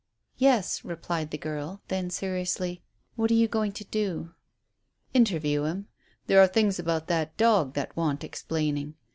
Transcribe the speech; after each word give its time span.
"Yes," 0.39 0.83
replied 0.83 1.29
the 1.29 1.37
girl 1.37 1.83
Then 1.87 2.09
seriously, 2.09 2.81
"What 3.15 3.29
are 3.29 3.35
you 3.35 3.47
going 3.47 3.71
to 3.73 3.83
do?" 3.85 4.33
"Interview 5.13 5.65
him. 5.65 5.89
There 6.25 6.39
are 6.41 6.47
things 6.47 6.79
about 6.79 7.05
that 7.09 7.37
dog 7.37 7.75
that 7.75 7.95
want 7.95 8.23
explaining. 8.23 8.95